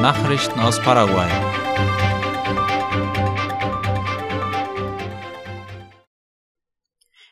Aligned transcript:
Nachrichten 0.00 0.58
aus 0.60 0.80
Paraguay. 0.80 1.28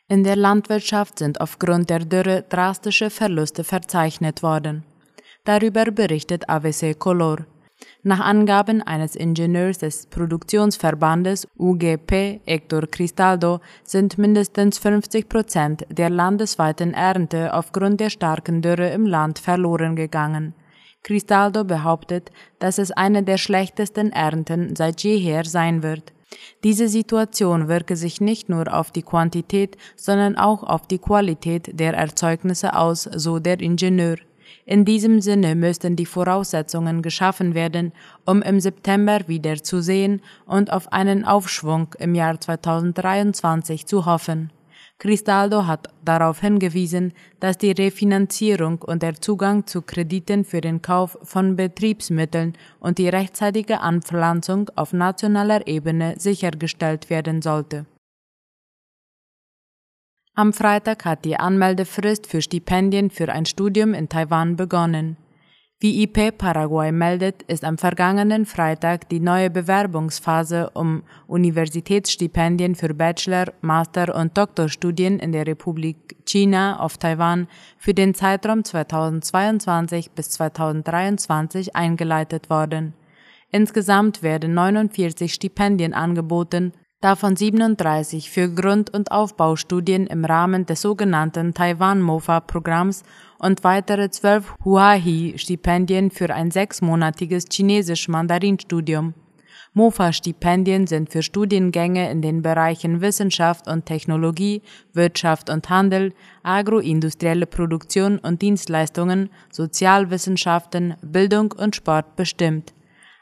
In 0.07 0.23
der 0.23 0.35
Landwirtschaft 0.35 1.17
sind 1.17 1.41
aufgrund 1.41 1.89
der 1.89 2.05
Dürre 2.05 2.45
drastische 2.47 3.09
Verluste 3.09 3.63
verzeichnet 3.63 4.43
worden. 4.43 4.83
Darüber 5.45 5.85
berichtet 5.85 6.47
AVC 6.47 6.99
Color. 6.99 7.47
Nach 8.03 8.19
Angaben 8.19 8.83
eines 8.83 9.15
Ingenieurs 9.15 9.79
des 9.79 10.05
Produktionsverbandes 10.05 11.47
UGP, 11.57 12.41
Hector 12.45 12.81
Cristaldo, 12.85 13.61
sind 13.83 14.19
mindestens 14.19 14.77
50 14.77 15.27
Prozent 15.27 15.87
der 15.89 16.11
landesweiten 16.11 16.93
Ernte 16.93 17.51
aufgrund 17.51 17.99
der 17.99 18.11
starken 18.11 18.61
Dürre 18.61 18.89
im 18.89 19.07
Land 19.07 19.39
verloren 19.39 19.95
gegangen. 19.95 20.53
Cristaldo 21.03 21.63
behauptet, 21.63 22.31
dass 22.59 22.77
es 22.77 22.91
eine 22.91 23.23
der 23.23 23.37
schlechtesten 23.37 24.11
Ernten 24.11 24.75
seit 24.75 25.01
jeher 25.01 25.45
sein 25.45 25.83
wird. 25.83 26.13
Diese 26.63 26.87
Situation 26.87 27.67
wirke 27.67 27.95
sich 27.95 28.21
nicht 28.21 28.49
nur 28.49 28.73
auf 28.73 28.91
die 28.91 29.01
Quantität, 29.01 29.77
sondern 29.95 30.37
auch 30.37 30.63
auf 30.63 30.87
die 30.87 30.99
Qualität 30.99 31.79
der 31.79 31.93
Erzeugnisse 31.93 32.75
aus, 32.75 33.03
so 33.03 33.39
der 33.39 33.59
Ingenieur. 33.59 34.17
In 34.65 34.85
diesem 34.85 35.21
Sinne 35.21 35.55
müssten 35.55 35.95
die 35.95 36.05
Voraussetzungen 36.05 37.01
geschaffen 37.01 37.55
werden, 37.55 37.91
um 38.25 38.41
im 38.41 38.59
September 38.59 39.27
wieder 39.27 39.63
zu 39.63 39.81
sehen 39.81 40.21
und 40.45 40.71
auf 40.71 40.93
einen 40.93 41.25
Aufschwung 41.25 41.95
im 41.97 42.13
Jahr 42.13 42.39
2023 42.39 43.87
zu 43.87 44.05
hoffen. 44.05 44.51
Cristaldo 44.99 45.65
hat 45.65 45.87
darauf 46.03 46.41
hingewiesen, 46.41 47.13
dass 47.39 47.57
die 47.57 47.71
Refinanzierung 47.71 48.81
und 48.81 49.01
der 49.01 49.15
Zugang 49.21 49.65
zu 49.65 49.81
Krediten 49.81 50.43
für 50.43 50.59
den 50.59 50.81
Kauf 50.81 51.17
von 51.23 51.55
Betriebsmitteln 51.55 52.53
und 52.81 52.97
die 52.97 53.07
rechtzeitige 53.07 53.79
Anpflanzung 53.79 54.69
auf 54.75 54.91
nationaler 54.91 55.65
Ebene 55.67 56.15
sichergestellt 56.17 57.09
werden 57.09 57.41
sollte. 57.41 57.85
Am 60.35 60.51
Freitag 60.51 61.05
hat 61.05 61.23
die 61.23 61.37
Anmeldefrist 61.37 62.27
für 62.27 62.41
Stipendien 62.41 63.09
für 63.09 63.29
ein 63.31 63.45
Studium 63.45 63.93
in 63.93 64.09
Taiwan 64.09 64.57
begonnen. 64.57 65.15
Wie 65.81 66.03
IP 66.03 66.37
Paraguay 66.37 66.91
meldet, 66.91 67.43
ist 67.43 67.63
am 67.63 67.77
vergangenen 67.77 68.45
Freitag 68.45 69.07
die 69.07 69.21
neue 69.21 69.49
Bewerbungsphase 69.49 70.71
um 70.71 71.03
Universitätsstipendien 71.25 72.75
für 72.75 72.93
Bachelor-, 72.93 73.53
Master- 73.61 74.13
und 74.13 74.37
Doktorstudien 74.37 75.19
in 75.19 75.31
der 75.31 75.47
Republik 75.47 76.17
China 76.25 76.81
auf 76.81 76.97
Taiwan 76.97 77.47
für 77.77 77.93
den 77.93 78.13
Zeitraum 78.13 78.65
2022 78.65 80.11
bis 80.11 80.31
2023 80.31 81.77
eingeleitet 81.77 82.49
worden. 82.49 82.93
Insgesamt 83.49 84.21
werden 84.21 84.53
49 84.53 85.33
Stipendien 85.33 85.93
angeboten, 85.93 86.73
davon 87.01 87.35
37 87.35 88.29
für 88.29 88.49
Grund- 88.49 88.93
und 88.93 89.11
Aufbaustudien 89.11 90.05
im 90.07 90.25
Rahmen 90.25 90.65
des 90.65 90.81
sogenannten 90.81 91.53
Taiwan-MOFA-Programms 91.53 93.03
und 93.37 93.63
weitere 93.63 94.09
zwölf 94.09 94.53
Huahi-Stipendien 94.65 96.11
für 96.11 96.33
ein 96.33 96.51
sechsmonatiges 96.51 97.45
Chinesisch-Mandarin-Studium. 97.49 99.13
MOFA-Stipendien 99.73 100.87
sind 100.87 101.11
für 101.11 101.21
Studiengänge 101.23 102.09
in 102.09 102.21
den 102.21 102.41
Bereichen 102.41 103.01
Wissenschaft 103.01 103.67
und 103.67 103.85
Technologie, 103.85 104.61
Wirtschaft 104.93 105.49
und 105.49 105.69
Handel, 105.69 106.13
agroindustrielle 106.43 107.45
Produktion 107.45 108.17
und 108.19 108.41
Dienstleistungen, 108.41 109.29
Sozialwissenschaften, 109.51 110.95
Bildung 111.01 111.53
und 111.53 111.75
Sport 111.75 112.15
bestimmt. 112.15 112.73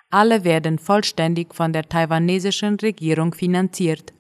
Alle 0.10 0.44
werden 0.46 0.80
vollständig 0.80 1.54
von 1.54 1.74
der 1.74 1.84
taiwanesischen 1.84 2.76
Regierung 2.76 3.34
finanziert. 3.34 4.14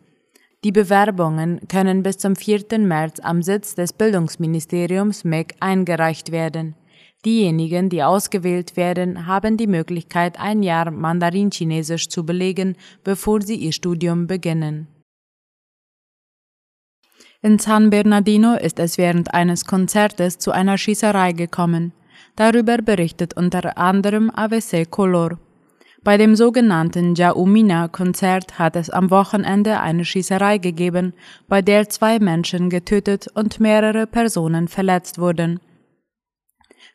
Die 0.63 0.71
Bewerbungen 0.71 1.61
können 1.69 2.03
bis 2.03 2.17
zum 2.17 2.35
4. 2.35 2.79
März 2.79 3.19
am 3.21 3.41
Sitz 3.41 3.75
des 3.75 3.93
Bildungsministeriums 3.93 5.23
MEC 5.23 5.55
eingereicht 5.59 6.31
werden. 6.31 6.75
Diejenigen, 7.25 7.89
die 7.89 8.03
ausgewählt 8.03 8.75
werden, 8.75 9.27
haben 9.27 9.55
die 9.55 9.67
Möglichkeit, 9.67 10.39
ein 10.39 10.61
Jahr 10.61 10.91
Mandarin-Chinesisch 10.91 12.09
zu 12.09 12.25
belegen, 12.25 12.75
bevor 13.03 13.41
sie 13.41 13.55
ihr 13.55 13.71
Studium 13.71 14.27
beginnen. 14.27 14.87
In 17.41 17.59
San 17.59 17.89
Bernardino 17.89 18.55
ist 18.55 18.79
es 18.79 18.97
während 18.97 19.33
eines 19.33 19.65
Konzertes 19.65 20.37
zu 20.37 20.51
einer 20.51 20.77
Schießerei 20.77 21.31
gekommen. 21.31 21.93
Darüber 22.35 22.77
berichtet 22.77 23.35
unter 23.35 23.77
anderem 23.77 24.31
AVC 24.35 24.89
Color. 24.89 25.39
Bei 26.03 26.17
dem 26.17 26.35
sogenannten 26.35 27.15
Jaumina-Konzert 27.15 28.59
hat 28.59 28.75
es 28.75 28.89
am 28.89 29.09
Wochenende 29.09 29.79
eine 29.79 30.05
Schießerei 30.05 30.57
gegeben, 30.57 31.13
bei 31.47 31.61
der 31.61 31.89
zwei 31.89 32.19
Menschen 32.19 32.69
getötet 32.69 33.27
und 33.33 33.59
mehrere 33.59 34.07
Personen 34.07 34.67
verletzt 34.67 35.19
wurden. 35.19 35.59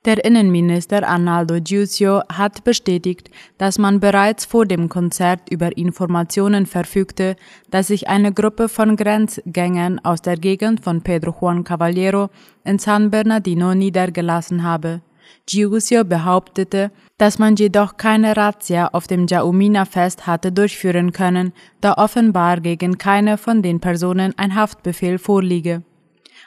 Der 0.04 0.24
Innenminister 0.24 1.06
Arnaldo 1.06 1.60
Giusio 1.60 2.22
hat 2.28 2.64
bestätigt, 2.64 3.30
dass 3.56 3.78
man 3.78 4.00
bereits 4.00 4.44
vor 4.44 4.66
dem 4.66 4.88
Konzert 4.88 5.48
über 5.48 5.76
Informationen 5.76 6.66
verfügte, 6.66 7.36
dass 7.70 7.86
sich 7.86 8.08
eine 8.08 8.32
Gruppe 8.32 8.68
von 8.68 8.96
Grenzgängern 8.96 10.00
aus 10.00 10.20
der 10.20 10.36
Gegend 10.36 10.82
von 10.82 11.02
Pedro 11.02 11.36
Juan 11.41 11.62
Caballero 11.62 12.30
in 12.64 12.80
San 12.80 13.12
Bernardino 13.12 13.74
niedergelassen 13.74 14.64
habe. 14.64 15.02
Giusio 15.47 16.04
behauptete, 16.04 16.91
dass 17.19 17.38
man 17.38 17.56
jedoch 17.56 17.97
keine 17.97 18.37
Razzia 18.37 18.88
auf 18.88 19.06
dem 19.06 19.26
Jaumina-Fest 19.26 20.26
hatte 20.26 20.53
durchführen 20.53 21.12
können, 21.12 21.53
da 21.81 21.94
offenbar 21.94 22.60
gegen 22.60 22.98
keine 22.98 23.38
von 23.38 23.62
den 23.62 23.81
Personen 23.81 24.34
ein 24.37 24.54
Haftbefehl 24.54 25.19
vorliege. 25.19 25.82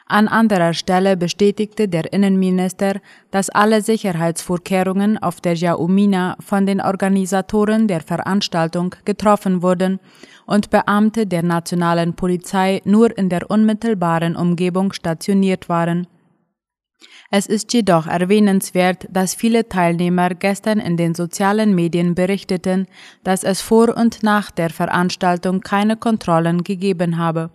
An 0.08 0.28
anderer 0.28 0.74
Stelle 0.74 1.18
bestätigte 1.18 1.88
der 1.88 2.14
Innenminister, 2.14 3.02
dass 3.32 3.50
alle 3.50 3.82
Sicherheitsvorkehrungen 3.82 5.18
auf 5.18 5.42
der 5.42 5.56
Jaumina 5.56 6.38
von 6.40 6.68
den 6.68 6.80
Organisatoren 6.80 7.88
der 7.88 8.02
Veranstaltung 8.02 8.94
getroffen 9.04 9.64
wurden 9.64 10.00
und 10.46 10.70
Beamte 10.70 11.26
der 11.26 11.42
nationalen 11.42 12.14
Polizei 12.14 12.82
nur 12.86 13.18
in 13.18 13.30
der 13.30 13.50
unmittelbaren 13.50 14.36
Umgebung 14.36 14.94
stationiert 14.94 15.70
waren. 15.70 16.06
Es 17.32 17.48
ist 17.48 17.74
jedoch 17.74 18.08
erwähnenswert, 18.08 19.08
dass 19.10 19.34
viele 19.34 19.68
Teilnehmer 19.68 20.30
gestern 20.30 20.80
in 20.80 20.96
den 20.96 21.16
sozialen 21.16 21.74
Medien 21.74 22.16
berichteten, 22.16 22.88
dass 23.24 23.44
es 23.44 23.62
vor 23.62 23.98
und 23.98 24.22
nach 24.22 24.52
der 24.52 24.70
Veranstaltung 24.70 25.62
keine 25.62 25.98
Kontrollen 25.98 26.64
gegeben 26.64 27.18
habe. 27.18 27.50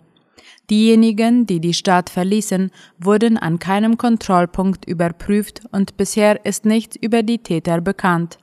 Diejenigen, 0.69 1.45
die 1.45 1.59
die 1.59 1.73
Stadt 1.73 2.09
verließen, 2.09 2.71
wurden 2.99 3.37
an 3.37 3.59
keinem 3.59 3.97
Kontrollpunkt 3.97 4.85
überprüft 4.85 5.63
und 5.71 5.97
bisher 5.97 6.45
ist 6.45 6.65
nichts 6.65 6.95
über 6.95 7.23
die 7.23 7.39
Täter 7.39 7.81
bekannt. 7.81 8.37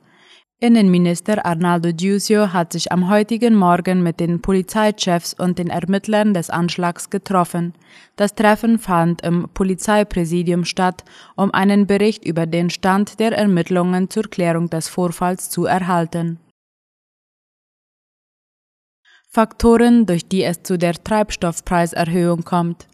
Innenminister 0.61 1.45
Arnaldo 1.45 1.93
Giusio 1.93 2.51
hat 2.51 2.73
sich 2.73 2.91
am 2.91 3.09
heutigen 3.09 3.55
Morgen 3.55 4.03
mit 4.03 4.19
den 4.19 4.41
Polizeichefs 4.41 5.33
und 5.33 5.57
den 5.57 5.69
Ermittlern 5.69 6.33
des 6.33 6.49
Anschlags 6.49 7.09
getroffen. 7.09 7.73
Das 8.17 8.35
Treffen 8.35 8.77
fand 8.77 9.21
im 9.21 9.47
Polizeipräsidium 9.53 10.65
statt, 10.65 11.05
um 11.37 11.53
einen 11.53 11.87
Bericht 11.87 12.25
über 12.25 12.45
den 12.45 12.69
Stand 12.69 13.21
der 13.21 13.31
Ermittlungen 13.31 14.09
zur 14.09 14.23
Klärung 14.23 14.69
des 14.69 14.89
Vorfalls 14.89 15.49
zu 15.49 15.63
erhalten. 15.63 16.39
Faktoren, 19.29 20.05
durch 20.05 20.27
die 20.27 20.43
es 20.43 20.63
zu 20.63 20.77
der 20.77 20.95
Treibstoffpreiserhöhung 20.95 22.43
kommt. 22.43 22.89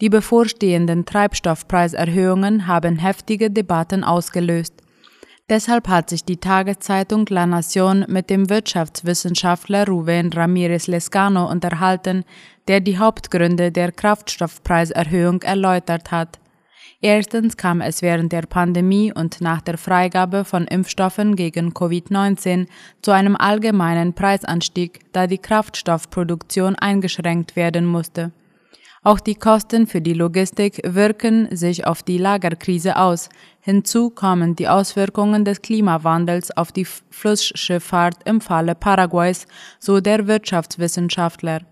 Die 0.00 0.08
bevorstehenden 0.08 1.04
Treibstoffpreiserhöhungen 1.04 2.66
haben 2.66 2.96
heftige 2.96 3.50
Debatten 3.50 4.02
ausgelöst. 4.02 4.81
Deshalb 5.48 5.88
hat 5.88 6.08
sich 6.08 6.24
die 6.24 6.36
Tageszeitung 6.38 7.26
La 7.28 7.44
Nación 7.44 8.06
mit 8.08 8.30
dem 8.30 8.48
Wirtschaftswissenschaftler 8.48 9.86
Ruben 9.86 10.32
Ramirez 10.32 10.86
Lescano 10.86 11.50
unterhalten, 11.50 12.24
der 12.68 12.80
die 12.80 12.98
Hauptgründe 12.98 13.72
der 13.72 13.92
Kraftstoffpreiserhöhung 13.92 15.42
erläutert 15.42 16.10
hat. 16.10 16.38
Erstens 17.00 17.56
kam 17.56 17.80
es 17.80 18.00
während 18.00 18.30
der 18.30 18.42
Pandemie 18.42 19.12
und 19.12 19.40
nach 19.40 19.60
der 19.60 19.76
Freigabe 19.76 20.44
von 20.44 20.68
Impfstoffen 20.68 21.34
gegen 21.34 21.72
Covid-19 21.72 22.68
zu 23.02 23.10
einem 23.10 23.34
allgemeinen 23.34 24.14
Preisanstieg, 24.14 25.00
da 25.12 25.26
die 25.26 25.38
Kraftstoffproduktion 25.38 26.76
eingeschränkt 26.76 27.56
werden 27.56 27.86
musste. 27.86 28.30
Auch 29.04 29.18
die 29.18 29.34
Kosten 29.34 29.88
für 29.88 30.00
die 30.00 30.12
Logistik 30.12 30.80
wirken 30.84 31.48
sich 31.56 31.84
auf 31.88 32.04
die 32.04 32.18
Lagerkrise 32.18 32.96
aus. 32.96 33.28
Hinzu 33.60 34.10
kommen 34.10 34.54
die 34.54 34.68
Auswirkungen 34.68 35.44
des 35.44 35.60
Klimawandels 35.60 36.56
auf 36.56 36.70
die 36.70 36.84
Flussschifffahrt 36.84 38.18
im 38.26 38.40
Falle 38.40 38.76
Paraguays, 38.76 39.48
so 39.80 40.00
der 40.00 40.28
Wirtschaftswissenschaftler. 40.28 41.62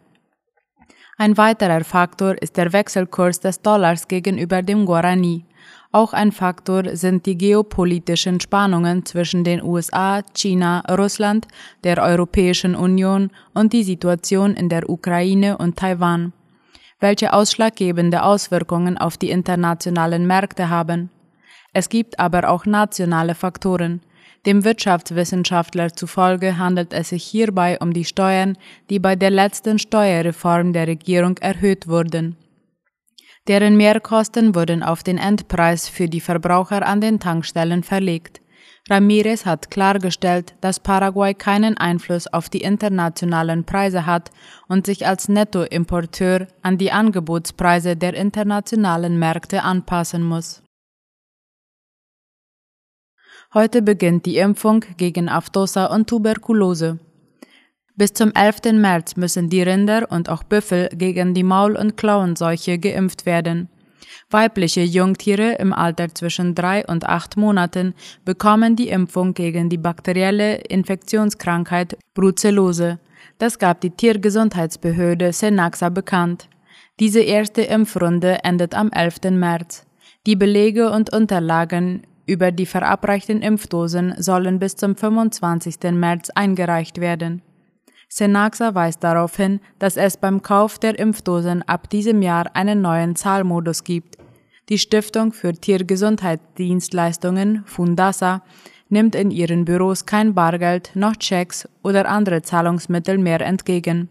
Ein 1.18 1.36
weiterer 1.36 1.84
Faktor 1.84 2.34
ist 2.42 2.56
der 2.56 2.72
Wechselkurs 2.72 3.38
des 3.38 3.62
Dollars 3.62 4.08
gegenüber 4.08 4.62
dem 4.62 4.84
Guarani. 4.84 5.44
Auch 5.92 6.12
ein 6.12 6.32
Faktor 6.32 6.96
sind 6.96 7.26
die 7.26 7.38
geopolitischen 7.38 8.40
Spannungen 8.40 9.04
zwischen 9.06 9.44
den 9.44 9.62
USA, 9.62 10.22
China, 10.34 10.80
Russland, 10.90 11.46
der 11.84 12.02
Europäischen 12.02 12.74
Union 12.74 13.30
und 13.54 13.72
die 13.72 13.84
Situation 13.84 14.54
in 14.54 14.68
der 14.68 14.88
Ukraine 14.88 15.58
und 15.58 15.76
Taiwan, 15.76 16.32
welche 17.00 17.32
ausschlaggebende 17.32 18.22
Auswirkungen 18.22 18.98
auf 18.98 19.16
die 19.16 19.30
internationalen 19.30 20.26
Märkte 20.26 20.68
haben. 20.68 21.10
Es 21.72 21.88
gibt 21.88 22.18
aber 22.18 22.48
auch 22.48 22.66
nationale 22.66 23.34
Faktoren. 23.34 24.02
Dem 24.46 24.64
Wirtschaftswissenschaftler 24.64 25.94
zufolge 25.94 26.56
handelt 26.56 26.92
es 26.92 27.10
sich 27.10 27.24
hierbei 27.24 27.78
um 27.78 27.92
die 27.92 28.04
Steuern, 28.04 28.56
die 28.88 28.98
bei 28.98 29.16
der 29.16 29.30
letzten 29.30 29.78
Steuerreform 29.78 30.72
der 30.72 30.86
Regierung 30.86 31.36
erhöht 31.38 31.88
wurden. 31.88 32.36
Deren 33.48 33.76
Mehrkosten 33.76 34.54
wurden 34.54 34.82
auf 34.82 35.02
den 35.02 35.18
Endpreis 35.18 35.88
für 35.88 36.08
die 36.08 36.20
Verbraucher 36.20 36.86
an 36.86 37.00
den 37.00 37.20
Tankstellen 37.20 37.82
verlegt. 37.82 38.40
Ramirez 38.90 39.46
hat 39.46 39.70
klargestellt, 39.70 40.54
dass 40.60 40.80
Paraguay 40.80 41.32
keinen 41.32 41.76
Einfluss 41.76 42.26
auf 42.26 42.48
die 42.48 42.62
internationalen 42.62 43.62
Preise 43.64 44.04
hat 44.04 44.32
und 44.66 44.84
sich 44.84 45.06
als 45.06 45.28
Nettoimporteur 45.28 46.48
an 46.62 46.76
die 46.76 46.90
Angebotspreise 46.90 47.94
der 47.96 48.14
internationalen 48.14 49.16
Märkte 49.16 49.62
anpassen 49.62 50.24
muss. 50.24 50.64
Heute 53.54 53.80
beginnt 53.80 54.26
die 54.26 54.38
Impfung 54.38 54.84
gegen 54.96 55.28
Aftosa 55.28 55.86
und 55.86 56.08
Tuberkulose. 56.08 56.98
Bis 57.94 58.12
zum 58.12 58.32
11. 58.32 58.72
März 58.72 59.16
müssen 59.16 59.50
die 59.50 59.62
Rinder 59.62 60.10
und 60.10 60.28
auch 60.28 60.42
Büffel 60.42 60.88
gegen 60.92 61.34
die 61.34 61.44
Maul- 61.44 61.76
und 61.76 61.96
Klauenseuche 61.96 62.78
geimpft 62.78 63.24
werden. 63.24 63.68
Weibliche 64.30 64.82
Jungtiere 64.82 65.54
im 65.54 65.72
Alter 65.72 66.14
zwischen 66.14 66.54
drei 66.54 66.86
und 66.86 67.06
acht 67.06 67.36
Monaten 67.36 67.94
bekommen 68.24 68.76
die 68.76 68.88
Impfung 68.88 69.34
gegen 69.34 69.68
die 69.68 69.78
bakterielle 69.78 70.56
Infektionskrankheit 70.56 71.98
Brucellose. 72.14 72.98
Das 73.38 73.58
gab 73.58 73.80
die 73.80 73.90
Tiergesundheitsbehörde 73.90 75.32
Senaxa 75.32 75.88
bekannt. 75.88 76.48
Diese 76.98 77.20
erste 77.20 77.62
Impfrunde 77.62 78.44
endet 78.44 78.74
am 78.74 78.90
11. 78.90 79.30
März. 79.30 79.86
Die 80.26 80.36
Belege 80.36 80.90
und 80.90 81.12
Unterlagen 81.12 82.02
über 82.26 82.52
die 82.52 82.66
verabreichten 82.66 83.42
Impfdosen 83.42 84.14
sollen 84.18 84.58
bis 84.58 84.76
zum 84.76 84.94
25. 84.94 85.78
März 85.92 86.30
eingereicht 86.30 87.00
werden. 87.00 87.42
Senaxa 88.12 88.74
weist 88.74 89.04
darauf 89.04 89.36
hin, 89.36 89.60
dass 89.78 89.96
es 89.96 90.16
beim 90.16 90.42
Kauf 90.42 90.80
der 90.80 90.98
Impfdosen 90.98 91.62
ab 91.62 91.88
diesem 91.88 92.22
Jahr 92.22 92.50
einen 92.54 92.82
neuen 92.82 93.14
Zahlmodus 93.14 93.84
gibt. 93.84 94.18
Die 94.68 94.78
Stiftung 94.78 95.32
für 95.32 95.52
Tiergesundheitsdienstleistungen 95.52 97.62
Fundasa 97.66 98.42
nimmt 98.88 99.14
in 99.14 99.30
ihren 99.30 99.64
Büros 99.64 100.06
kein 100.06 100.34
Bargeld 100.34 100.90
noch 100.94 101.14
Checks 101.16 101.68
oder 101.84 102.08
andere 102.08 102.42
Zahlungsmittel 102.42 103.16
mehr 103.16 103.40
entgegen. 103.40 104.08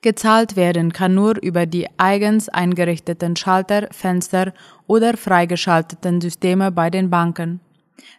Gezahlt 0.00 0.54
werden 0.54 0.92
kann 0.92 1.14
nur 1.14 1.42
über 1.42 1.66
die 1.66 1.88
eigens 1.96 2.48
eingerichteten 2.48 3.34
Schalter, 3.34 3.88
Fenster 3.90 4.52
oder 4.86 5.16
freigeschalteten 5.16 6.20
Systeme 6.20 6.70
bei 6.70 6.90
den 6.90 7.10
Banken. 7.10 7.58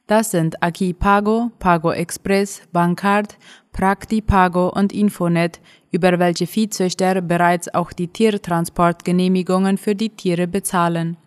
Das 0.07 0.31
sind 0.31 0.61
Akipago, 0.61 1.51
Pago 1.59 1.91
Express, 1.91 2.61
Bankcard, 2.71 3.37
Praktipago 3.71 4.69
und 4.69 4.93
Infonet, 4.93 5.59
über 5.91 6.19
welche 6.19 6.47
Viehzüchter 6.47 7.21
bereits 7.21 7.73
auch 7.73 7.91
die 7.91 8.07
Tiertransportgenehmigungen 8.07 9.77
für 9.77 9.95
die 9.95 10.09
Tiere 10.09 10.47
bezahlen. 10.47 11.17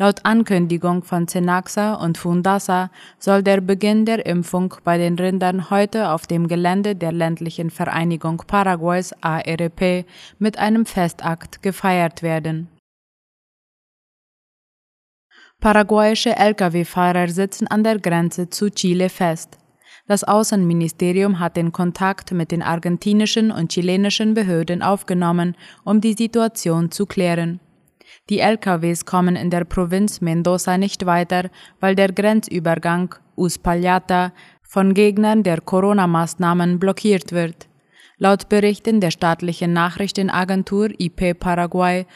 Laut 0.00 0.24
Ankündigung 0.24 1.02
von 1.02 1.28
Cenaxa 1.28 1.92
und 1.92 2.16
Fundasa 2.16 2.90
soll 3.18 3.42
der 3.42 3.60
Beginn 3.60 4.06
der 4.06 4.24
Impfung 4.24 4.74
bei 4.82 4.96
den 4.96 5.18
Rindern 5.18 5.68
heute 5.68 6.10
auf 6.10 6.26
dem 6.26 6.48
Gelände 6.48 6.96
der 6.96 7.12
ländlichen 7.12 7.68
Vereinigung 7.68 8.42
Paraguays 8.46 9.12
ARP 9.20 10.06
mit 10.38 10.58
einem 10.58 10.86
Festakt 10.86 11.62
gefeiert 11.62 12.22
werden. 12.22 12.68
Paraguayische 15.60 16.36
Lkw-Fahrer 16.36 17.28
sitzen 17.28 17.66
an 17.66 17.84
der 17.84 17.98
Grenze 17.98 18.48
zu 18.48 18.70
Chile 18.70 19.10
fest. 19.10 19.58
Das 20.06 20.24
Außenministerium 20.24 21.38
hat 21.38 21.56
den 21.58 21.70
Kontakt 21.70 22.32
mit 22.32 22.50
den 22.50 22.62
argentinischen 22.62 23.50
und 23.50 23.70
chilenischen 23.70 24.32
Behörden 24.32 24.82
aufgenommen, 24.82 25.54
um 25.84 26.00
die 26.00 26.14
Situation 26.14 26.90
zu 26.90 27.04
klären. 27.04 27.60
Die 28.30 28.38
LKWs 28.38 29.04
kommen 29.04 29.36
in 29.36 29.50
der 29.50 29.64
Provinz 29.64 30.22
Mendoza 30.22 30.78
nicht 30.78 31.04
weiter, 31.04 31.50
weil 31.78 31.94
der 31.94 32.10
Grenzübergang 32.10 33.14
Uspallata 33.36 34.32
von 34.62 34.94
Gegnern 34.94 35.42
der 35.42 35.60
Corona-Maßnahmen 35.60 36.78
blockiert 36.78 37.32
wird. 37.32 37.68
Laut 38.16 38.48
Berichten 38.48 39.00
der 39.00 39.10
staatlichen 39.10 39.74
Nachrichtenagentur 39.74 40.88
IP 40.98 41.38
Paraguay 41.38 42.06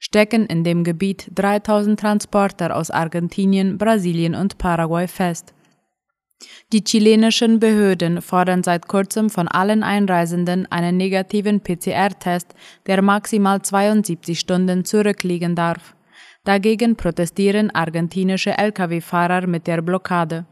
stecken 0.00 0.46
in 0.46 0.64
dem 0.64 0.82
Gebiet 0.82 1.30
3000 1.34 2.00
Transporter 2.00 2.74
aus 2.74 2.90
Argentinien, 2.90 3.78
Brasilien 3.78 4.34
und 4.34 4.58
Paraguay 4.58 5.06
fest. 5.06 5.54
Die 6.72 6.82
chilenischen 6.82 7.60
Behörden 7.60 8.22
fordern 8.22 8.62
seit 8.62 8.88
kurzem 8.88 9.28
von 9.28 9.46
allen 9.46 9.82
Einreisenden 9.82 10.66
einen 10.72 10.96
negativen 10.96 11.60
PCR-Test, 11.60 12.54
der 12.86 13.02
maximal 13.02 13.60
72 13.60 14.40
Stunden 14.40 14.84
zurückliegen 14.84 15.54
darf. 15.54 15.94
Dagegen 16.44 16.96
protestieren 16.96 17.70
argentinische 17.70 18.56
Lkw-Fahrer 18.56 19.46
mit 19.46 19.66
der 19.66 19.82
Blockade. 19.82 20.46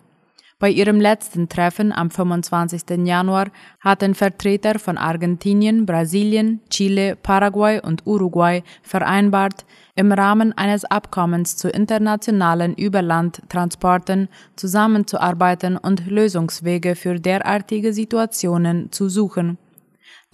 Bei 0.61 0.71
ihrem 0.71 0.99
letzten 1.01 1.49
Treffen 1.49 1.93
am 1.93 2.11
25. 2.11 3.07
Januar 3.07 3.47
hatten 3.79 4.17
Vertreter 4.17 4.81
von 4.81 4.99
Argentinien, 4.99 5.87
Brasilien, 5.87 6.61
Chile, 6.69 7.15
Paraguay 7.15 7.81
und 7.81 8.05
Uruguay 8.09 8.65
vereinbart, 8.83 9.65
im 9.95 10.11
Rahmen 10.11 10.53
eines 10.59 10.85
Abkommens 10.85 11.57
zu 11.57 11.69
internationalen 11.69 12.75
Überlandtransporten 12.75 14.29
zusammenzuarbeiten 14.57 15.77
und 15.77 16.07
Lösungswege 16.09 16.97
für 16.97 17.21
derartige 17.21 17.93
Situationen 17.93 18.91
zu 18.91 19.09
suchen. 19.09 19.59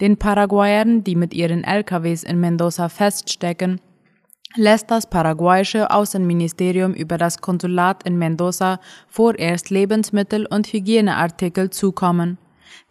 Den 0.01 0.17
Paraguayern, 0.17 1.03
die 1.03 1.15
mit 1.15 1.35
ihren 1.35 1.63
LKWs 1.63 2.23
in 2.23 2.39
Mendoza 2.39 2.89
feststecken, 2.89 3.79
lässt 4.55 4.91
das 4.91 5.07
paraguayische 5.07 5.91
Außenministerium 5.91 6.93
über 6.93 7.17
das 7.17 7.39
Konsulat 7.39 8.03
in 8.03 8.17
Mendoza 8.17 8.79
vorerst 9.07 9.69
Lebensmittel 9.69 10.45
und 10.45 10.67
Hygieneartikel 10.67 11.69
zukommen. 11.69 12.37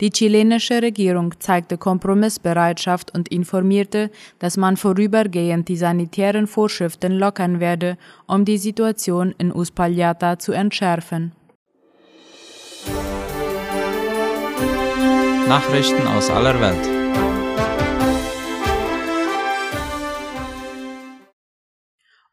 Die 0.01 0.11
chilenische 0.11 0.83
Regierung 0.83 1.39
zeigte 1.41 1.79
Kompromissbereitschaft 1.79 3.15
und 3.15 3.29
informierte, 3.29 4.11
dass 4.39 4.57
man 4.57 4.77
vorübergehend 4.77 5.69
die 5.69 5.77
sanitären 5.77 6.47
Vorschriften 6.47 7.13
lockern 7.13 7.61
werde, 7.61 7.97
um 8.27 8.45
die 8.45 8.59
Situation 8.59 9.35
in 9.39 9.55
Uspallata 9.55 10.39
zu 10.39 10.53
entschärfen. 10.53 11.33
Nachrichten 15.47 16.07
aus 16.09 16.31
aller 16.31 16.61
Welt. 16.61 16.94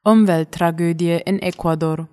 Umwelttragödie 0.04 1.22
in 1.26 1.38
Ecuador. 1.38 2.08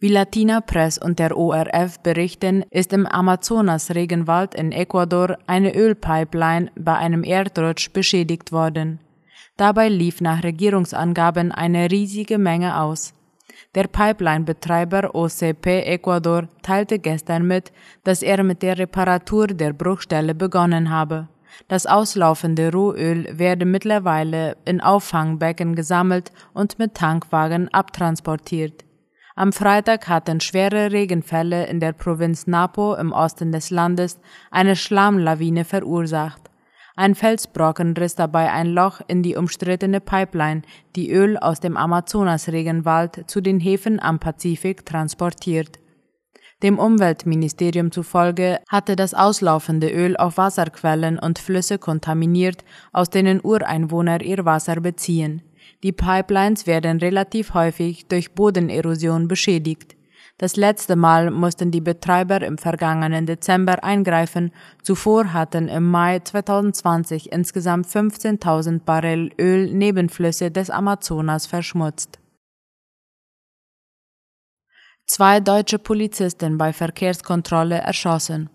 Wie 0.00 0.08
Latina 0.08 0.60
Press 0.60 0.98
und 0.98 1.20
der 1.20 1.36
ORF 1.36 2.00
berichten, 2.00 2.64
ist 2.70 2.92
im 2.92 3.06
Amazonas-Regenwald 3.06 4.56
in 4.56 4.72
Ecuador 4.72 5.38
eine 5.46 5.76
Ölpipeline 5.76 6.72
bei 6.74 6.96
einem 6.96 7.22
Erdrutsch 7.22 7.92
beschädigt 7.92 8.50
worden. 8.50 8.98
Dabei 9.56 9.88
lief 9.90 10.20
nach 10.20 10.42
Regierungsangaben 10.42 11.52
eine 11.52 11.88
riesige 11.88 12.36
Menge 12.36 12.80
aus. 12.80 13.14
Der 13.76 13.86
Pipeline-Betreiber 13.86 15.14
OCP 15.14 15.84
Ecuador 15.84 16.48
teilte 16.62 16.98
gestern 16.98 17.46
mit, 17.46 17.70
dass 18.02 18.22
er 18.22 18.42
mit 18.42 18.60
der 18.60 18.76
Reparatur 18.76 19.46
der 19.46 19.72
Bruchstelle 19.72 20.34
begonnen 20.34 20.90
habe. 20.90 21.28
Das 21.68 21.86
auslaufende 21.86 22.72
Rohöl 22.72 23.26
werde 23.38 23.64
mittlerweile 23.64 24.56
in 24.64 24.80
Auffangbecken 24.80 25.74
gesammelt 25.74 26.32
und 26.52 26.78
mit 26.78 26.94
Tankwagen 26.94 27.72
abtransportiert. 27.72 28.84
Am 29.36 29.52
Freitag 29.52 30.08
hatten 30.08 30.40
schwere 30.40 30.92
Regenfälle 30.92 31.66
in 31.66 31.80
der 31.80 31.92
Provinz 31.92 32.46
Napo 32.46 32.94
im 32.94 33.10
Osten 33.12 33.50
des 33.50 33.70
Landes 33.70 34.20
eine 34.50 34.76
Schlammlawine 34.76 35.64
verursacht. 35.64 36.42
Ein 36.96 37.16
Felsbrocken 37.16 37.96
riss 37.96 38.14
dabei 38.14 38.52
ein 38.52 38.68
Loch 38.68 39.00
in 39.08 39.24
die 39.24 39.34
umstrittene 39.34 40.00
Pipeline, 40.00 40.62
die 40.94 41.10
Öl 41.10 41.36
aus 41.36 41.58
dem 41.58 41.76
Amazonasregenwald 41.76 43.28
zu 43.28 43.40
den 43.40 43.58
Häfen 43.58 43.98
am 43.98 44.20
Pazifik 44.20 44.86
transportiert. 44.86 45.80
Dem 46.64 46.78
Umweltministerium 46.78 47.92
zufolge 47.92 48.58
hatte 48.70 48.96
das 48.96 49.12
auslaufende 49.12 49.90
Öl 49.90 50.16
auch 50.16 50.38
Wasserquellen 50.38 51.18
und 51.18 51.38
Flüsse 51.38 51.76
kontaminiert, 51.76 52.64
aus 52.90 53.10
denen 53.10 53.42
Ureinwohner 53.42 54.22
ihr 54.22 54.46
Wasser 54.46 54.76
beziehen. 54.76 55.42
Die 55.82 55.92
Pipelines 55.92 56.66
werden 56.66 57.00
relativ 57.00 57.52
häufig 57.52 58.06
durch 58.06 58.32
Bodenerosion 58.32 59.28
beschädigt. 59.28 59.94
Das 60.38 60.56
letzte 60.56 60.96
Mal 60.96 61.30
mussten 61.30 61.70
die 61.70 61.82
Betreiber 61.82 62.40
im 62.40 62.56
vergangenen 62.56 63.26
Dezember 63.26 63.84
eingreifen. 63.84 64.50
Zuvor 64.82 65.34
hatten 65.34 65.68
im 65.68 65.90
Mai 65.90 66.20
2020 66.20 67.30
insgesamt 67.30 67.88
15.000 67.88 68.80
Barrel 68.86 69.32
Öl 69.38 69.70
Nebenflüsse 69.70 70.50
des 70.50 70.70
Amazonas 70.70 71.44
verschmutzt. 71.44 72.20
Zwei 75.06 75.38
deutsche 75.38 75.78
Polizisten 75.78 76.56
bei 76.56 76.72
Verkehrskontrolle 76.72 77.76
erschossen. 77.76 78.48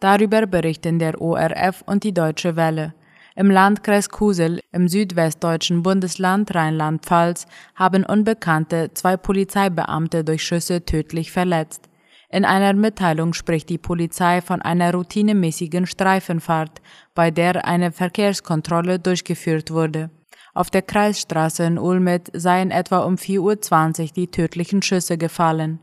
Darüber 0.00 0.46
berichten 0.46 0.98
der 0.98 1.18
ORF 1.18 1.82
und 1.86 2.04
die 2.04 2.12
Deutsche 2.12 2.56
Welle. 2.56 2.92
Im 3.36 3.50
Landkreis 3.50 4.10
Kusel 4.10 4.60
im 4.70 4.86
südwestdeutschen 4.86 5.82
Bundesland 5.82 6.54
Rheinland-Pfalz 6.54 7.46
haben 7.74 8.04
Unbekannte 8.04 8.90
zwei 8.92 9.16
Polizeibeamte 9.16 10.24
durch 10.24 10.44
Schüsse 10.44 10.84
tödlich 10.84 11.32
verletzt. 11.32 11.88
In 12.28 12.44
einer 12.44 12.74
Mitteilung 12.74 13.32
spricht 13.32 13.70
die 13.70 13.78
Polizei 13.78 14.42
von 14.42 14.60
einer 14.60 14.92
routinemäßigen 14.92 15.86
Streifenfahrt, 15.86 16.82
bei 17.14 17.30
der 17.30 17.64
eine 17.64 17.92
Verkehrskontrolle 17.92 18.98
durchgeführt 18.98 19.70
wurde. 19.70 20.10
Auf 20.52 20.68
der 20.68 20.82
Kreisstraße 20.82 21.64
in 21.64 21.78
Ulmet 21.78 22.30
seien 22.34 22.70
etwa 22.70 22.98
um 23.04 23.14
4.20 23.14 24.02
Uhr 24.02 24.06
die 24.14 24.30
tödlichen 24.30 24.82
Schüsse 24.82 25.16
gefallen. 25.16 25.80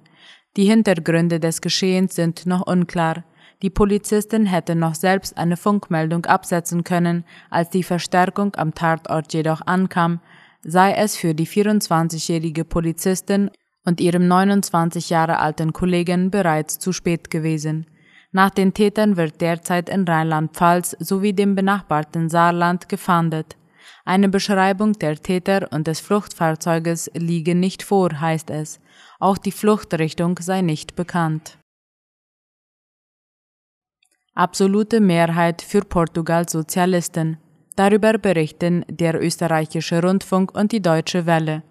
Die 0.58 0.66
Hintergründe 0.66 1.40
des 1.40 1.62
Geschehens 1.62 2.16
sind 2.16 2.46
noch 2.46 2.68
unklar. 2.68 3.24
Die 3.62 3.70
Polizistin 3.70 4.46
hätte 4.46 4.76
noch 4.76 4.96
selbst 4.96 5.38
eine 5.38 5.56
Funkmeldung 5.56 6.26
absetzen 6.26 6.84
können, 6.84 7.24
als 7.50 7.70
die 7.70 7.84
Verstärkung 7.84 8.56
am 8.56 8.74
Tatort 8.74 9.34
jedoch 9.34 9.62
ankam, 9.66 10.20
sei 10.62 10.94
es 10.94 11.16
für 11.16 11.34
die 11.34 11.48
24-jährige 11.48 12.66
Polizistin 12.66 13.50
und 13.86 14.02
ihrem 14.02 14.28
29 14.28 15.10
Jahre 15.10 15.40
alten 15.40 15.72
Kollegen 15.72 16.32
bereits 16.32 16.80
zu 16.80 16.92
spät 16.92 17.30
gewesen. 17.30 17.88
Nach 18.34 18.50
den 18.50 18.74
Tätern 18.74 19.16
wird 19.16 19.40
derzeit 19.40 19.88
in 19.88 20.04
Rheinland-Pfalz 20.04 20.98
sowie 21.00 21.34
dem 21.34 21.56
benachbarten 21.56 22.30
Saarland 22.30 22.90
gefahndet. 22.90 23.56
Eine 24.04 24.28
Beschreibung 24.30 24.94
der 24.94 25.16
Täter 25.16 25.70
und 25.72 25.88
des 25.88 26.00
Fluchtfahrzeuges 26.00 27.10
liege 27.14 27.56
nicht 27.56 27.84
vor, 27.84 28.20
heißt 28.20 28.50
es. 28.50 28.80
Auch 29.22 29.38
die 29.38 29.52
Fluchtrichtung 29.52 30.40
sei 30.40 30.62
nicht 30.62 30.96
bekannt. 30.96 31.60
Absolute 34.34 35.00
Mehrheit 35.00 35.62
für 35.62 35.82
Portugals 35.82 36.54
Sozialisten. 36.54 37.38
Darüber 37.76 38.14
berichten 38.18 38.84
der 38.90 39.22
österreichische 39.22 40.02
Rundfunk 40.02 40.56
und 40.58 40.72
die 40.72 40.82
Deutsche 40.82 41.28
Welle. 41.28 41.62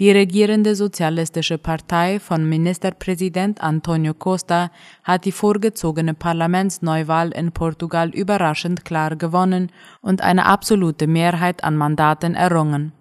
Die 0.00 0.10
regierende 0.10 0.74
Sozialistische 0.74 1.58
Partei 1.58 2.18
von 2.18 2.48
Ministerpräsident 2.48 3.60
Antonio 3.62 4.12
Costa 4.12 4.72
hat 5.04 5.26
die 5.26 5.32
vorgezogene 5.32 6.12
Parlamentsneuwahl 6.12 7.30
in 7.30 7.52
Portugal 7.52 8.10
überraschend 8.10 8.84
klar 8.84 9.14
gewonnen 9.14 9.70
und 10.00 10.22
eine 10.22 10.44
absolute 10.46 11.06
Mehrheit 11.06 11.62
an 11.62 11.76
Mandaten 11.76 12.34
errungen. 12.34 12.92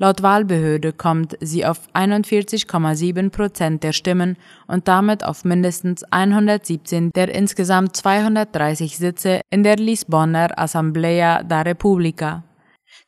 Laut 0.00 0.22
Wahlbehörde 0.22 0.92
kommt 0.92 1.36
sie 1.40 1.66
auf 1.66 1.80
41,7 1.92 3.30
Prozent 3.30 3.82
der 3.82 3.92
Stimmen 3.92 4.36
und 4.68 4.86
damit 4.86 5.24
auf 5.24 5.44
mindestens 5.44 6.04
117 6.04 7.10
der 7.10 7.34
insgesamt 7.34 7.96
230 7.96 8.96
Sitze 8.96 9.40
in 9.50 9.64
der 9.64 9.74
Lisboner 9.74 10.56
Assembleia 10.56 11.42
da 11.42 11.62
República. 11.62 12.44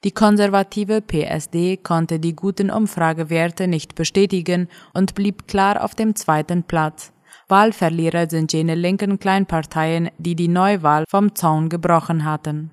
Die 0.03 0.11
konservative 0.11 1.01
PSD 1.01 1.77
konnte 1.77 2.19
die 2.19 2.35
guten 2.35 2.73
Umfragewerte 2.73 3.69
nicht 3.69 3.95
bestätigen 3.95 4.67
und 4.93 5.15
blieb 5.15 5.47
klar 5.47 5.85
auf 5.85 5.95
dem 5.95 6.17
zweiten 6.17 6.65
Platz. 6.65 7.13
Wahlverlierer 7.47 8.29
sind 8.29 8.53
jene 8.53 8.75
linken 8.75 9.21
Kleinparteien, 9.21 10.11
die 10.19 10.35
die 10.35 10.49
Neuwahl 10.49 11.05
vom 11.09 11.37
Zaun 11.37 11.69
gebrochen 11.69 12.25
hatten 12.25 12.73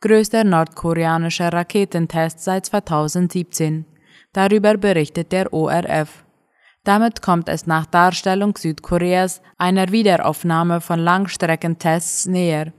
größter 0.00 0.44
nordkoreanischer 0.44 1.52
Raketentest 1.52 2.40
seit 2.40 2.66
2017. 2.66 3.84
Darüber 4.32 4.76
berichtet 4.76 5.32
der 5.32 5.52
ORF. 5.52 6.24
Damit 6.84 7.22
kommt 7.22 7.48
es 7.48 7.66
nach 7.66 7.86
Darstellung 7.86 8.56
Südkoreas 8.56 9.42
einer 9.58 9.90
Wiederaufnahme 9.90 10.80
von 10.80 11.00
Langstreckentests 11.00 12.26
näher. 12.26 12.72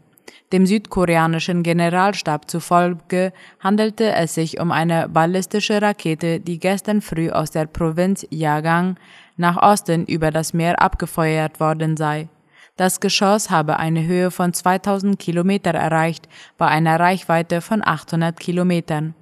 Dem 0.54 0.66
südkoreanischen 0.66 1.62
Generalstab 1.62 2.50
zufolge 2.50 3.34
handelte 3.60 4.14
es 4.14 4.36
sich 4.36 4.62
um 4.62 4.72
eine 4.72 5.10
ballistische 5.10 5.82
Rakete, 5.82 6.40
die 6.40 6.58
gestern 6.58 7.02
früh 7.02 7.30
aus 7.32 7.52
der 7.52 7.66
Provinz 7.66 8.26
Yagang 8.30 8.96
nach 9.36 9.58
Osten 9.58 10.06
über 10.06 10.32
das 10.32 10.54
Meer 10.54 10.82
abgefeuert 10.82 11.60
worden 11.60 11.98
sei. 11.98 12.30
Das 12.78 13.00
Geschoss 13.00 13.50
habe 13.50 13.78
eine 13.78 14.06
Höhe 14.06 14.30
von 14.30 14.54
2000 14.54 15.18
Kilometer 15.18 15.72
erreicht, 15.72 16.30
bei 16.60 16.68
einer 16.68 17.00
Reichweite 17.00 17.62
von 17.62 17.84
800 17.84 18.40
Kilometern. 18.40 19.16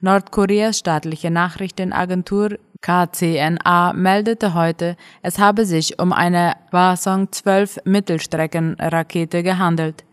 Nordkoreas 0.00 0.78
staatliche 0.78 1.30
Nachrichtenagentur 1.30 2.58
KCNA 2.80 3.92
meldete 3.92 4.54
heute, 4.54 4.96
es 5.20 5.38
habe 5.38 5.66
sich 5.66 5.98
um 5.98 6.12
eine 6.12 6.54
Hwasong 6.70 7.32
12 7.32 7.80
Mittelstreckenrakete 7.84 9.42
gehandelt. 9.42 10.04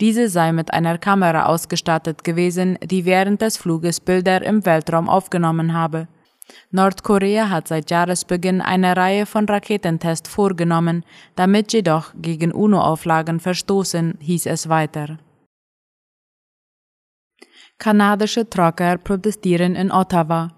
Diese 0.00 0.28
sei 0.28 0.52
mit 0.52 0.72
einer 0.72 0.96
Kamera 0.96 1.46
ausgestattet 1.46 2.22
gewesen, 2.22 2.78
die 2.84 3.04
während 3.04 3.42
des 3.42 3.56
Fluges 3.56 3.98
Bilder 3.98 4.42
im 4.42 4.64
Weltraum 4.64 5.08
aufgenommen 5.08 5.72
habe. 5.72 6.06
Nordkorea 6.70 7.50
hat 7.50 7.68
seit 7.68 7.90
Jahresbeginn 7.90 8.60
eine 8.60 8.96
Reihe 8.96 9.26
von 9.26 9.46
Raketentests 9.46 10.28
vorgenommen, 10.28 11.04
damit 11.36 11.72
jedoch 11.72 12.12
gegen 12.20 12.52
UNO-Auflagen 12.52 13.40
verstoßen, 13.40 14.18
hieß 14.20 14.46
es 14.46 14.68
weiter. 14.68 15.18
Kanadische 17.78 18.48
Trucker 18.48 18.98
protestieren 18.98 19.76
in 19.76 19.92
Ottawa. 19.92 20.50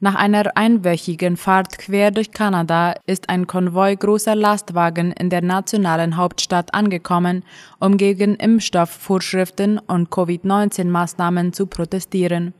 Nach 0.00 0.14
einer 0.14 0.56
einwöchigen 0.56 1.36
Fahrt 1.36 1.78
quer 1.78 2.10
durch 2.10 2.30
Kanada 2.30 2.94
ist 3.06 3.28
ein 3.28 3.46
Konvoi 3.46 3.94
großer 3.96 4.34
Lastwagen 4.34 5.12
in 5.12 5.30
der 5.30 5.42
nationalen 5.42 6.16
Hauptstadt 6.16 6.74
angekommen, 6.74 7.44
um 7.78 7.96
gegen 7.96 8.34
Impfstoffvorschriften 8.34 9.78
und 9.78 10.10
Covid-19-Maßnahmen 10.10 11.52
zu 11.52 11.66
protestieren. 11.66 12.52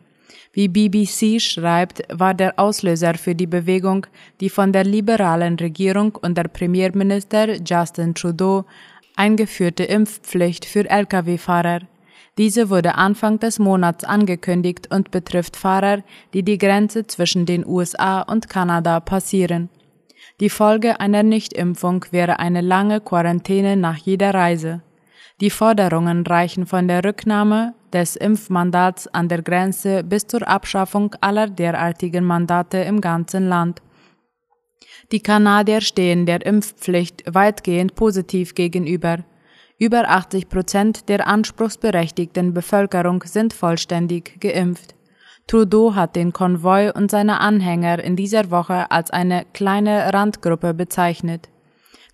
Wie 0.57 0.69
BBC 0.69 1.39
schreibt, 1.39 2.03
war 2.11 2.33
der 2.33 2.59
Auslöser 2.59 3.13
für 3.13 3.35
die 3.35 3.47
Bewegung 3.47 4.07
die 4.41 4.49
von 4.49 4.73
der 4.73 4.85
liberalen 4.85 5.57
Regierung 5.57 6.15
unter 6.15 6.45
Premierminister 6.45 7.57
Justin 7.63 8.15
Trudeau 8.15 8.65
eingeführte 9.17 9.85
Impfpflicht 9.85 10.65
für 10.65 10.89
Lkw-Fahrer. 10.89 11.81
Diese 12.39 12.71
wurde 12.71 12.95
Anfang 12.95 13.39
des 13.39 13.59
Monats 13.59 14.03
angekündigt 14.05 14.91
und 14.91 15.11
betrifft 15.11 15.59
Fahrer, 15.59 16.03
die 16.33 16.43
die 16.43 16.57
Grenze 16.57 17.07
zwischen 17.07 17.45
den 17.45 17.67
USA 17.67 18.23
und 18.23 18.49
Kanada 18.49 19.01
passieren. 19.01 19.69
Die 20.41 20.49
Folge 20.49 21.01
einer 21.01 21.23
Nichtimpfung 21.23 22.07
wäre 22.13 22.39
eine 22.39 22.63
lange 22.63 23.03
Quarantäne 23.03 23.77
nach 23.77 23.99
jeder 23.99 24.33
Reise. 24.33 24.81
Die 25.43 25.51
Forderungen 25.51 26.27
reichen 26.27 26.65
von 26.65 26.89
der 26.89 27.05
Rücknahme 27.05 27.75
des 27.93 28.17
Impfmandats 28.17 29.07
an 29.09 29.29
der 29.29 29.43
Grenze 29.43 30.03
bis 30.03 30.27
zur 30.27 30.49
Abschaffung 30.49 31.15
aller 31.21 31.49
derartigen 31.49 32.25
Mandate 32.25 32.79
im 32.79 33.03
ganzen 33.03 33.47
Land. 33.47 33.83
Die 35.13 35.21
Kanadier 35.21 35.83
stehen 35.83 36.25
der 36.25 36.45
Impfpflicht 36.45 37.23
weitgehend 37.35 37.95
positiv 37.95 38.55
gegenüber. 38.55 39.19
Über 39.79 40.09
80 40.09 40.49
Prozent 40.49 41.09
der 41.11 41.27
anspruchsberechtigten 41.27 42.55
Bevölkerung 42.55 43.23
sind 43.27 43.53
vollständig 43.53 44.41
geimpft. 44.41 44.95
Trudeau 45.47 45.95
hat 45.95 46.17
den 46.17 46.33
Konvoi 46.33 46.91
und 46.91 47.11
seine 47.11 47.41
Anhänger 47.41 48.03
in 48.03 48.17
dieser 48.17 48.51
Woche 48.51 48.91
als 48.91 49.11
eine 49.11 49.45
kleine 49.53 50.15
Randgruppe 50.15 50.73
bezeichnet. 50.73 51.51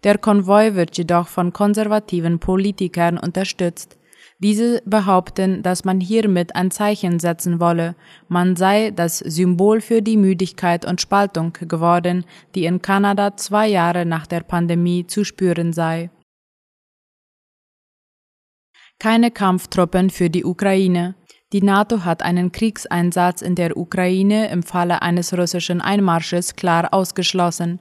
Der 0.04 0.18
Konvoi 0.18 0.74
wird 0.74 0.98
jedoch 0.98 1.28
von 1.28 1.52
konservativen 1.52 2.40
Politikern 2.40 3.18
unterstützt. 3.18 3.98
Diese 4.38 4.82
behaupten, 4.84 5.62
dass 5.62 5.84
man 5.84 6.00
hiermit 6.00 6.56
ein 6.56 6.72
Zeichen 6.72 7.20
setzen 7.20 7.60
wolle, 7.60 7.94
man 8.26 8.56
sei 8.56 8.90
das 8.90 9.18
Symbol 9.18 9.80
für 9.80 10.02
die 10.02 10.16
Müdigkeit 10.16 10.84
und 10.84 11.00
Spaltung 11.00 11.52
geworden, 11.52 12.24
die 12.56 12.64
in 12.64 12.82
Kanada 12.82 13.36
zwei 13.36 13.68
Jahre 13.68 14.04
nach 14.04 14.26
der 14.26 14.40
Pandemie 14.40 15.06
zu 15.06 15.22
spüren 15.22 15.72
sei. 15.72 16.10
Keine 18.98 19.30
Kampftruppen 19.30 20.10
für 20.10 20.28
die 20.28 20.44
Ukraine. 20.44 21.14
Die 21.52 21.62
NATO 21.62 22.04
hat 22.04 22.22
einen 22.22 22.50
Kriegseinsatz 22.50 23.42
in 23.42 23.54
der 23.54 23.76
Ukraine 23.76 24.50
im 24.50 24.64
Falle 24.64 25.02
eines 25.02 25.36
russischen 25.36 25.80
Einmarsches 25.80 26.56
klar 26.56 26.92
ausgeschlossen. 26.92 27.78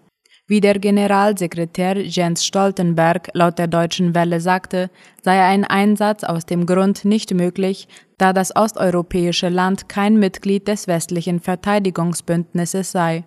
Wie 0.51 0.59
der 0.59 0.79
Generalsekretär 0.79 1.97
Jens 2.01 2.45
Stoltenberg 2.45 3.29
laut 3.33 3.57
der 3.57 3.67
Deutschen 3.67 4.13
Welle 4.13 4.41
sagte, 4.41 4.89
sei 5.21 5.41
ein 5.41 5.63
Einsatz 5.63 6.25
aus 6.25 6.45
dem 6.45 6.65
Grund 6.65 7.05
nicht 7.05 7.33
möglich, 7.33 7.87
da 8.17 8.33
das 8.33 8.53
osteuropäische 8.53 9.47
Land 9.47 9.87
kein 9.87 10.19
Mitglied 10.19 10.67
des 10.67 10.89
westlichen 10.89 11.39
Verteidigungsbündnisses 11.39 12.91
sei. 12.91 13.23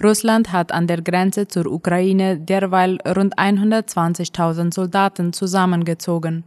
Russland 0.00 0.52
hat 0.52 0.70
an 0.70 0.86
der 0.86 1.02
Grenze 1.02 1.48
zur 1.48 1.66
Ukraine 1.66 2.38
derweil 2.38 2.98
rund 3.04 3.36
120.000 3.36 4.72
Soldaten 4.72 5.32
zusammengezogen. 5.32 6.44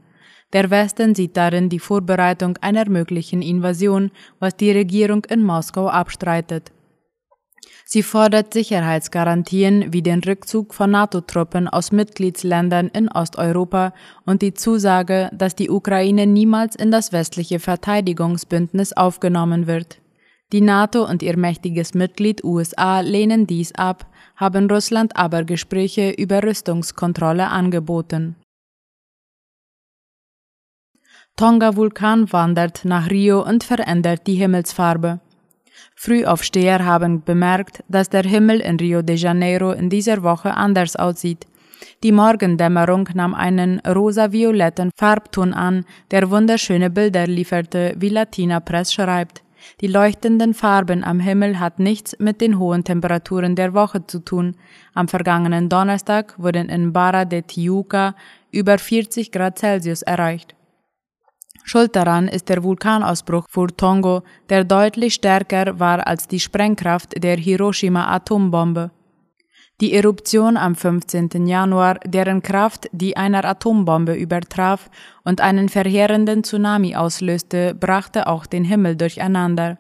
Der 0.53 0.70
Westen 0.70 1.13
sieht 1.13 1.36
darin 1.36 1.68
die 1.68 1.79
Vorbereitung 1.79 2.56
einer 2.62 2.89
möglichen 2.89 3.41
Invasion, 3.41 4.12
was 4.39 4.56
die 4.56 4.72
Regierung 4.72 5.25
in 5.25 5.44
Moskau 5.44 5.89
abstreitet. 5.89 6.72
Sie 7.86 8.04
fordert 8.04 8.54
Sicherheitsgarantien 8.54 9.92
wie 9.92 10.02
den 10.02 10.20
Rückzug 10.24 10.74
von 10.74 10.92
NATO-Truppen 10.92 11.68
aus 11.68 11.92
Mitgliedsländern 11.92 12.90
in 12.90 13.10
Osteuropa 13.10 13.94
und 14.26 14.42
die 14.42 14.54
Zusage, 14.54 15.30
dass 15.34 15.56
die 15.56 15.70
Ukraine 15.70 16.28
niemals 16.28 16.76
in 16.76 16.92
das 16.92 17.12
westliche 17.12 17.60
Verteidigungsbündnis 17.60 18.94
aufgenommen 18.94 19.66
wird. 19.66 20.00
Die 20.52 20.62
NATO 20.62 21.08
und 21.08 21.22
ihr 21.22 21.38
mächtiges 21.38 21.94
Mitglied 21.94 22.44
USA 22.44 23.02
lehnen 23.02 23.46
dies 23.46 23.74
ab, 23.74 24.08
haben 24.36 24.70
Russland 24.70 25.16
aber 25.16 25.44
Gespräche 25.44 26.12
über 26.12 26.42
Rüstungskontrolle 26.42 27.48
angeboten. 27.48 28.36
Tonga-Vulkan 31.36 32.34
wandert 32.34 32.84
nach 32.84 33.10
Rio 33.10 33.42
und 33.46 33.64
verändert 33.64 34.28
die 34.28 34.36
Himmelsfarbe. 34.36 35.22
Frühaufsteher 36.01 36.86
haben 36.86 37.24
bemerkt, 37.25 37.84
dass 37.89 38.10
der 38.10 38.24
Himmel 38.24 38.62
in 38.62 38.77
Rio 38.77 39.01
de 39.01 39.18
Janeiro 39.18 39.74
in 39.74 39.89
dieser 39.89 40.24
Woche 40.24 40.53
anders 40.53 40.96
aussieht. 40.96 41.46
Die 42.03 42.13
Morgendämmerung 42.13 43.10
nahm 43.13 43.36
einen 43.36 43.82
rosa-violetten 43.82 44.91
Farbton 44.96 45.53
an, 45.53 45.84
der 46.12 46.32
wunderschöne 46.32 46.89
Bilder 46.89 47.27
lieferte, 47.27 47.96
wie 47.98 48.08
Latina 48.08 48.62
Press 48.62 48.94
schreibt. 48.94 49.44
Die 49.82 49.88
leuchtenden 49.88 50.53
Farben 50.53 51.03
am 51.03 51.20
Himmel 51.20 51.60
hat 51.60 51.79
nichts 51.79 52.15
mit 52.18 52.39
den 52.39 52.58
hohen 52.60 52.86
Temperaturen 52.86 53.58
der 53.58 53.74
Woche 53.74 54.08
zu 54.08 54.20
tun. 54.20 54.56
Am 54.94 55.10
vergangenen 55.10 55.68
Donnerstag 55.68 56.34
wurden 56.38 56.70
in 56.70 56.94
Barra 56.94 57.25
de 57.25 57.41
Tijuca 57.41 58.15
über 58.51 58.77
40 58.77 59.34
Grad 59.34 59.60
Celsius 59.60 60.01
erreicht. 60.03 60.56
Schuld 61.63 61.96
daran 61.96 62.28
ist 62.28 62.50
der 62.50 62.63
Vulkanausbruch 62.63 63.46
vor 63.50 63.68
Tongo, 63.68 64.24
der 64.50 64.63
deutlich 64.63 65.13
stärker 65.13 65.80
war 65.80 66.08
als 66.08 66.28
die 66.28 66.39
Sprengkraft 66.39 67.24
der 67.24 67.38
Hiroshima-Atombombe. 67.38 68.92
Die 69.82 69.94
Eruption 69.94 70.58
am 70.58 70.75
15. 70.75 71.48
Januar, 71.48 72.00
deren 72.06 72.42
Kraft 72.42 72.89
die 72.92 73.16
einer 73.16 73.46
Atombombe 73.46 74.13
übertraf 74.13 74.89
und 75.24 75.39
einen 75.39 75.70
verheerenden 75.70 76.44
Tsunami 76.44 76.98
auslöste, 76.98 77.75
brachte 77.75 78.28
auch 78.28 78.46
den 78.46 78.66
Himmel 78.66 78.98
durcheinander. 78.98 79.78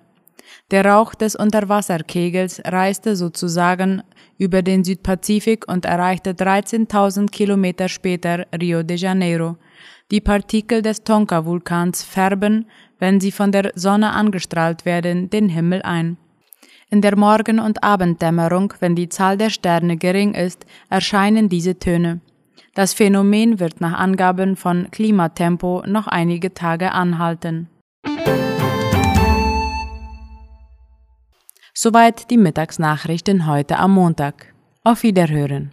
Der 0.71 0.85
Rauch 0.85 1.15
des 1.15 1.35
Unterwasserkegels 1.35 2.61
reiste 2.65 3.15
sozusagen 3.15 4.03
über 4.37 4.61
den 4.61 4.83
Südpazifik 4.83 5.67
und 5.67 5.85
erreichte 5.85 6.31
13.000 6.31 7.29
Kilometer 7.29 7.89
später 7.89 8.45
Rio 8.59 8.83
de 8.83 8.97
Janeiro. 8.97 9.57
Die 10.11 10.21
Partikel 10.21 10.81
des 10.81 11.03
Tonka-Vulkans 11.03 12.03
färben, 12.03 12.65
wenn 12.99 13.19
sie 13.19 13.31
von 13.31 13.51
der 13.51 13.71
Sonne 13.75 14.11
angestrahlt 14.11 14.85
werden, 14.85 15.29
den 15.29 15.49
Himmel 15.49 15.81
ein. 15.81 16.17
In 16.89 17.01
der 17.01 17.15
Morgen- 17.15 17.59
und 17.59 17.83
Abenddämmerung, 17.83 18.73
wenn 18.79 18.95
die 18.95 19.09
Zahl 19.09 19.37
der 19.37 19.51
Sterne 19.51 19.97
gering 19.97 20.33
ist, 20.33 20.65
erscheinen 20.89 21.47
diese 21.47 21.77
Töne. 21.77 22.21
Das 22.73 22.93
Phänomen 22.93 23.59
wird 23.59 23.81
nach 23.81 23.99
Angaben 23.99 24.55
von 24.55 24.89
Klimatempo 24.89 25.83
noch 25.85 26.07
einige 26.07 26.53
Tage 26.53 26.91
anhalten. 26.91 27.67
Soweit 31.81 32.29
die 32.29 32.35
Mittagsnachrichten 32.35 33.47
heute 33.47 33.77
am 33.77 33.93
Montag. 33.93 34.53
Auf 34.83 35.03
Wiederhören. 35.03 35.71